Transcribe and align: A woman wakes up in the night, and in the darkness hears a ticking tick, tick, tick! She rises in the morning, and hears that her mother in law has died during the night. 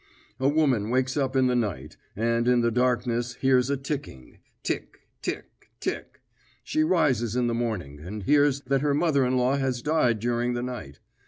A 0.39 0.49
woman 0.49 0.89
wakes 0.89 1.15
up 1.15 1.35
in 1.35 1.45
the 1.45 1.55
night, 1.55 1.95
and 2.15 2.47
in 2.47 2.61
the 2.61 2.71
darkness 2.71 3.35
hears 3.35 3.69
a 3.69 3.77
ticking 3.77 4.39
tick, 4.63 5.01
tick, 5.21 5.69
tick! 5.79 6.21
She 6.63 6.83
rises 6.83 7.35
in 7.35 7.45
the 7.45 7.53
morning, 7.53 7.99
and 7.99 8.23
hears 8.23 8.61
that 8.61 8.81
her 8.81 8.95
mother 8.95 9.23
in 9.23 9.37
law 9.37 9.57
has 9.57 9.83
died 9.83 10.19
during 10.19 10.53
the 10.55 10.63
night. 10.63 10.99